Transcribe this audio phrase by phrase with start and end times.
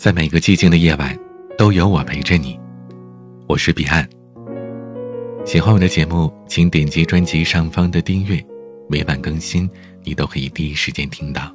[0.00, 1.14] 在每个寂静的夜晚，
[1.58, 2.58] 都有我陪着你。
[3.46, 4.08] 我是彼岸。
[5.44, 8.42] 喜欢我的节目，请点击专辑上方的订阅，
[8.88, 9.68] 每晚更新，
[10.02, 11.54] 你都可以第一时间听到。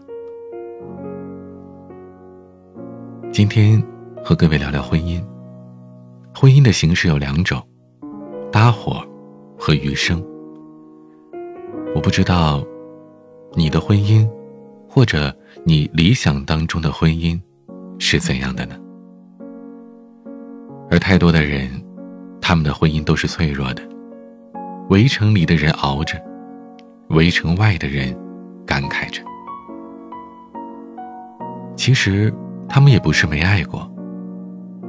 [3.31, 3.83] 今天
[4.23, 5.19] 和各位聊聊婚姻。
[6.35, 7.59] 婚姻的形式有两种：
[8.51, 9.03] 搭伙
[9.57, 10.23] 和余生。
[11.96, 12.63] 我不知道
[13.55, 14.23] 你的婚姻，
[14.87, 17.41] 或者你理想当中的婚姻。
[17.99, 18.76] 是怎样的呢？
[20.90, 21.70] 而太多的人，
[22.40, 23.81] 他们的婚姻都是脆弱的。
[24.90, 26.21] 围城里的人熬着，
[27.09, 28.16] 围城外的人
[28.66, 29.21] 感慨着。
[31.76, 32.31] 其实，
[32.70, 33.91] 他们也不是没爱过。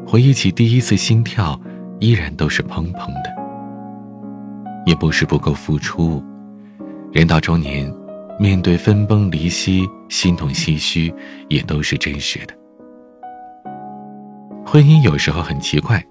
[0.06, 1.58] 回忆起第一次心跳，
[1.98, 3.34] 依然都是砰砰的。
[4.84, 6.22] 也不是不够付出。
[7.10, 7.92] 人到中年，
[8.38, 11.12] 面对分崩离析，心痛唏嘘，
[11.48, 12.54] 也都是真实的。
[14.68, 16.04] 婚姻有时候很奇怪，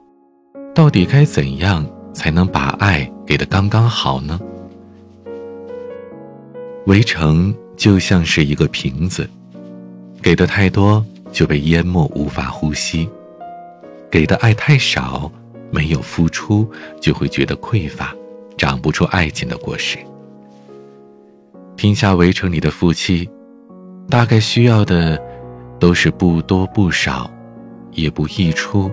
[0.74, 4.40] 到底该怎样才能把爱给的刚刚好呢？
[6.88, 9.30] 围城就像是一个瓶子，
[10.22, 13.06] 给的太多就被淹没，无法呼吸；
[14.10, 15.30] 给的爱太少，
[15.70, 16.66] 没有付出
[17.02, 18.16] 就会觉得匮乏，
[18.58, 19.98] 长不出爱情的果实。
[21.76, 23.30] 听下围城里的夫妻，
[24.10, 25.22] 大概需要的
[25.78, 27.30] 都是不多不少。
[27.96, 28.92] 也不溢出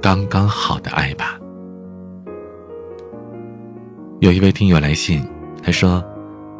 [0.00, 1.38] 刚刚好的爱吧。
[4.20, 5.26] 有一位听友来信，
[5.62, 6.04] 他说：“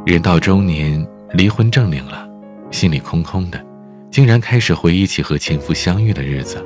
[0.05, 2.29] 人到中年，离婚证领了，
[2.71, 3.65] 心里空空的，
[4.11, 6.65] 竟然开始回忆起和前夫相遇的日子。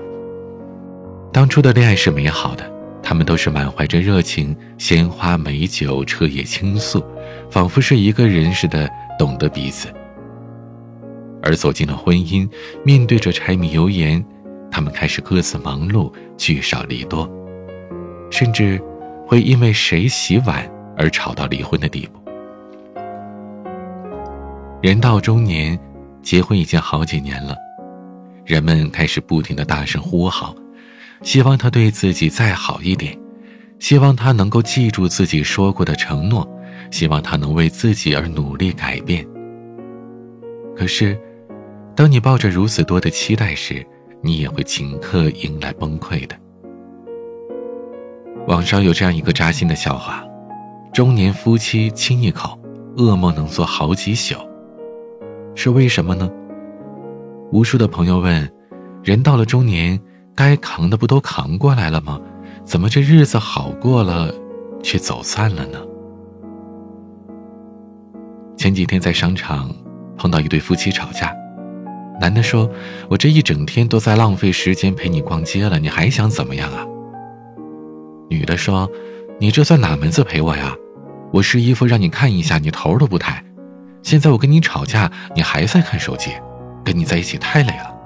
[1.32, 7.02] 当初的恋爱是美好的，他们都是满怀着热情，鲜花美酒，彻夜倾诉，
[7.50, 9.88] 仿佛是一个人似的懂得彼此。
[11.42, 12.48] 而走进了婚姻，
[12.84, 14.24] 面对着柴米油盐。”
[14.70, 17.28] 他们开始各自忙碌，聚少离多，
[18.30, 18.80] 甚至
[19.26, 22.20] 会因为谁洗碗而吵到离婚的地步。
[24.80, 25.78] 人到中年，
[26.22, 27.54] 结婚已经好几年了，
[28.44, 30.54] 人们开始不停的大声呼号，
[31.22, 33.14] 希望他对自己再好一点，
[33.78, 36.48] 希望他能够记住自己说过的承诺，
[36.90, 39.26] 希望他能为自己而努力改变。
[40.74, 41.18] 可是，
[41.94, 43.86] 当你抱着如此多的期待时，
[44.22, 46.36] 你也会顷刻迎来崩溃的。
[48.46, 50.24] 网上有这样一个扎心的笑话：
[50.92, 52.58] 中年夫妻亲一口，
[52.96, 54.34] 噩梦能做好几宿。
[55.54, 56.30] 是为什么呢？
[57.52, 58.50] 无数的朋友问：
[59.02, 60.00] 人到了中年，
[60.34, 62.20] 该扛的不都扛过来了吗？
[62.64, 64.32] 怎么这日子好过了，
[64.82, 65.78] 却走散了呢？
[68.56, 69.74] 前几天在商场
[70.16, 71.34] 碰到一对夫妻吵架。
[72.20, 72.70] 男的说
[73.08, 76.84] ：“我这一整天都在浪费时间陪你逛街了，你还想怎么样啊？”
[78.28, 78.86] 女的说
[79.40, 80.76] ：“你这算哪门子陪我呀？
[81.32, 83.42] 我试衣服让你看一下，你头都不抬。
[84.02, 86.30] 现在我跟你吵架，你还在看手机，
[86.84, 87.96] 跟你在一起太累了。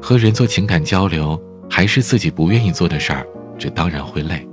[0.00, 3.26] 和人做情感交流还是自己不愿意做的事儿，
[3.58, 4.46] 这当然会累。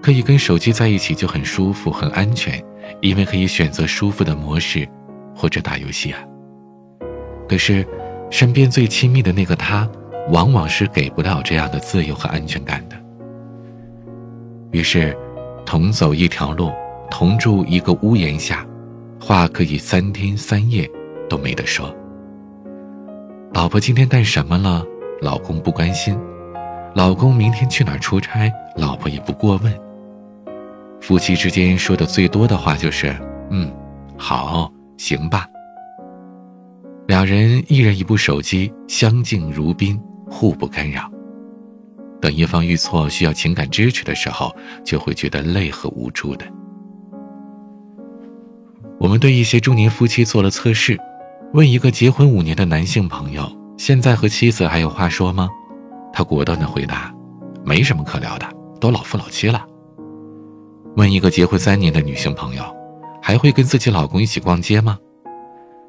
[0.00, 2.64] 可以跟手机在一起就很舒服、很安全，
[3.00, 4.88] 因为可以选择舒服的模式。”
[5.38, 6.18] 或者打游戏啊。
[7.48, 7.86] 可是，
[8.28, 9.88] 身边最亲密的那个他，
[10.30, 12.96] 往往是给不了这样的自由和安全感的。
[14.72, 15.16] 于是，
[15.64, 16.70] 同走一条路，
[17.10, 18.66] 同住一个屋檐下，
[19.18, 20.86] 话可以三天三夜
[21.28, 21.94] 都没得说。
[23.54, 24.84] 老婆今天干什么了？
[25.22, 26.18] 老公不关心。
[26.94, 28.52] 老公明天去哪儿出差？
[28.76, 29.72] 老婆也不过问。
[31.00, 33.16] 夫妻之间说的最多的话就是
[33.50, 33.72] ：“嗯，
[34.16, 35.46] 好。”行吧。
[37.06, 39.98] 两人一人一部手机，相敬如宾，
[40.28, 41.10] 互不干扰。
[42.20, 44.54] 等一方遇错需要情感支持的时候，
[44.84, 46.44] 就会觉得累和无助的。
[49.00, 50.98] 我们对一些中年夫妻做了测试，
[51.54, 55.48] 问一个结婚五年的男性朋友：“现在和妻子还有话说吗？”
[56.12, 57.14] 他果断的回答
[57.64, 58.46] ：“没什么可聊的，
[58.80, 59.64] 都老夫老妻了。”
[60.96, 62.77] 问一个结婚三年的女性朋友。
[63.28, 64.98] 还会跟自己老公一起逛街吗？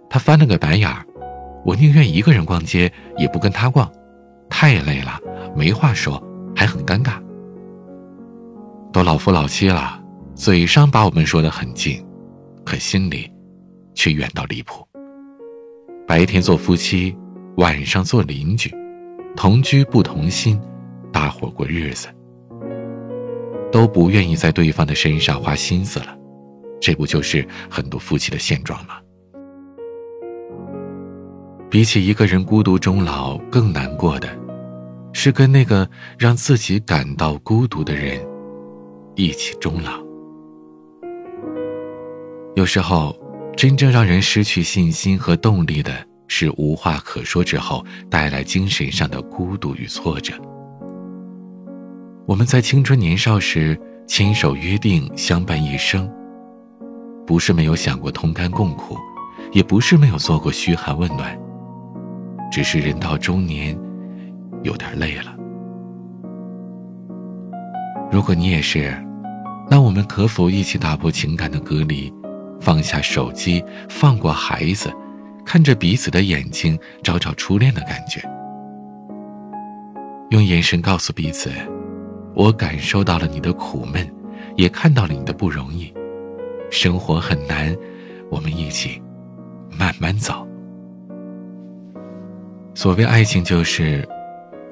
[0.09, 1.06] 他翻了个白眼儿，
[1.63, 3.89] 我宁愿一个人逛街，也不跟他逛，
[4.50, 5.18] 太累了，
[5.56, 6.21] 没话说，
[6.53, 7.13] 还很尴尬。
[8.91, 10.03] 都老夫老妻了，
[10.36, 12.06] 嘴上把我们说的很近，
[12.65, 13.31] 可心里
[13.94, 14.85] 却远到离谱。
[16.06, 17.15] 白天做夫妻，
[17.56, 18.69] 晚上做邻居，
[19.38, 20.59] 同居不同心，
[21.09, 22.09] 大伙过日子，
[23.71, 26.19] 都不愿意在对方的身上花心思了。
[26.80, 28.96] 这不就是很多夫妻的现状吗？
[31.70, 34.28] 比起一个人孤独终老，更难过的，
[35.14, 35.88] 是跟那个
[36.18, 38.20] 让自己感到孤独的人
[39.16, 40.04] 一起终老。
[42.56, 43.16] 有时候，
[43.56, 45.94] 真正让人失去信心和动力的，
[46.28, 50.34] 是无话可说之后带来精神上的孤独与挫折。
[52.26, 56.12] 我们在青春年少时牵手约定相伴一生，
[57.30, 58.98] 不是没有想过同甘共苦，
[59.52, 61.40] 也不是没有做过嘘寒问暖。
[62.52, 63.80] 只是人到中年，
[64.64, 65.36] 有点累了。
[68.12, 68.92] 如果你也是，
[69.70, 72.12] 那我们可否一起打破情感的隔离，
[72.60, 74.92] 放下手机，放过孩子，
[75.46, 78.28] 看着彼此的眼睛，找找初恋的感觉，
[80.31, 81.52] 用眼神告诉彼此：
[82.34, 84.12] 我感受到了你的苦闷，
[84.56, 85.94] 也看到了你的不容易。
[86.69, 87.75] 生活很难，
[88.30, 89.01] 我们一起
[89.77, 90.48] 慢慢走。
[92.75, 94.07] 所谓爱情，就是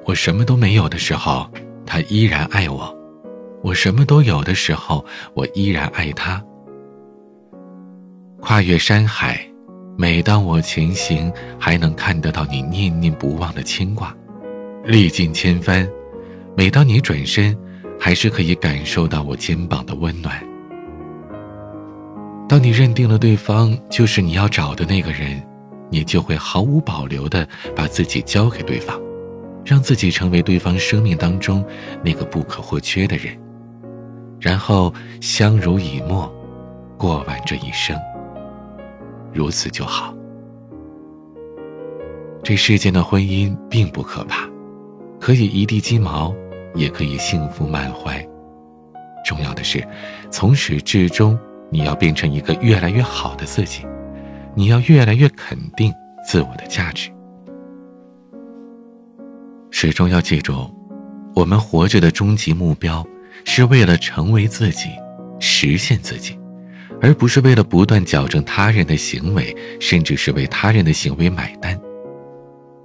[0.04, 1.46] 我什么都没有的时候，
[1.84, 2.94] 他依然爱我；
[3.62, 5.04] 我什么都有的时候，
[5.34, 6.42] 我依然爱他。
[8.40, 9.40] 跨越山海，
[9.96, 14.08] 每当我前行，还能看得到你念念不忘的牵挂；
[14.84, 15.86] 历尽千帆，
[16.56, 17.54] 每当你转身，
[17.98, 20.47] 还是可以感受到我肩膀的温暖。
[22.48, 25.40] 当你认定了对方就是你要找的那个人。
[25.90, 29.00] 你就会毫无保留地把自己交给对方，
[29.64, 31.64] 让自己成为对方生命当中
[32.04, 33.34] 那个不可或缺的人，
[34.38, 36.30] 然后相濡以沫，
[36.98, 37.96] 过完这一生。
[39.32, 40.14] 如此就好。
[42.42, 44.46] 这世间的婚姻并不可怕，
[45.18, 46.34] 可以一地鸡毛，
[46.74, 48.22] 也可以幸福满怀。
[49.24, 49.82] 重要的是，
[50.30, 51.38] 从始至终，
[51.70, 53.86] 你要变成一个越来越好的自己。
[54.54, 55.92] 你要越来越肯定
[56.26, 57.10] 自我的价值，
[59.70, 60.68] 始终要记住，
[61.34, 63.06] 我们活着的终极目标
[63.44, 64.88] 是为了成为自己，
[65.38, 66.36] 实现自己，
[67.00, 71.78] 而不是为了不断矫正他人的行为，甚至是为他人的行为买单。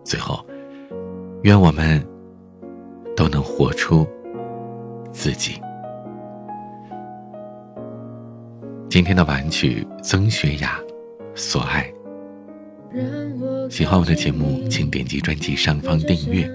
[0.03, 0.45] 最后，
[1.41, 2.05] 愿我们
[3.15, 4.05] 都能活出
[5.11, 5.59] 自己。
[8.93, 10.79] 今天的晚曲，曾雪雅。
[11.33, 11.91] 所爱。
[13.67, 16.47] 喜欢我的节目，请点击专辑上方订阅。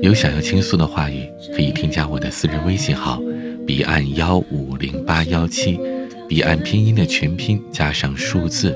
[0.00, 3.20] 有想要倾诉的话语，可以添加我的私人微信号：
[3.66, 5.78] 彼岸幺五零八幺七，
[6.26, 8.74] 彼岸拼音的全拼加上数字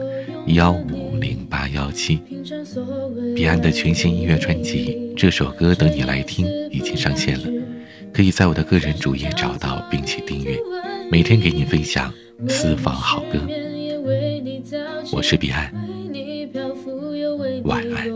[0.48, 2.20] 幺五零八幺七。
[3.34, 7.48] 彼岸的全新音乐专辑《这首歌等你来听》已经上线了，
[8.12, 10.58] 可以在我的个人主页找到并且订阅，
[11.10, 12.12] 每天给你分享
[12.48, 13.38] 私房好歌。
[15.10, 15.72] 我是彼岸，
[17.64, 18.10] 晚安。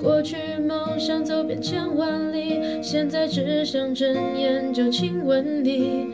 [0.00, 0.36] 过去
[0.66, 6.06] 梦想走遍千万里，现在只想睁眼就亲吻你。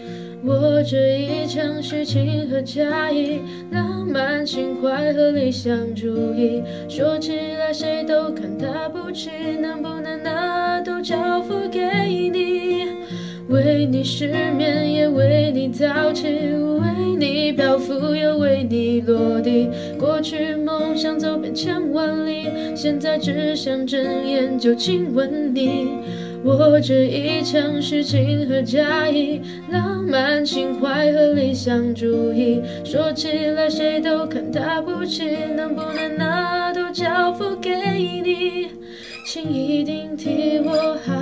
[0.44, 3.38] 我这一腔虚情和假意，
[3.70, 9.30] 浪漫情怀和理想主义，说起来谁都看他不起，
[9.60, 11.61] 能不能拿都交付？
[13.82, 19.68] 为你失眠，也为你早起，为你漂浮，又为你落地。
[19.98, 22.46] 过去梦想走遍千万里，
[22.76, 25.98] 现在只想睁眼就亲吻你。
[26.44, 35.24] 我这一腔虚情和假意，浪漫情怀和理想主义，说起来谁都看他不起，
[35.56, 37.70] 能不能拿都交付给
[38.22, 38.68] 你？
[39.24, 41.12] 请一定替我好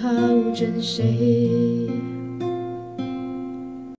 [0.00, 0.10] 好
[0.54, 2.11] 珍惜。